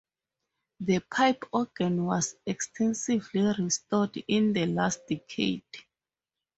[0.79, 5.61] The pipe organ was extensively restored in the last decade.